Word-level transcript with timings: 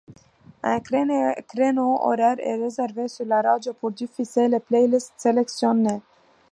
Un 0.63 0.79
créneau 0.79 1.93
horaire 2.01 2.39
est 2.39 2.55
réservé 2.59 3.07
sur 3.07 3.23
la 3.27 3.43
radio 3.43 3.71
pour 3.71 3.91
diffuser 3.91 4.47
les 4.47 4.59
playlists 4.59 5.13
sélectionnées. 5.15 6.01